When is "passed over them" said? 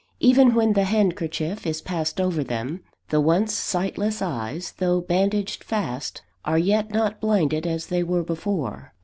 1.79-2.81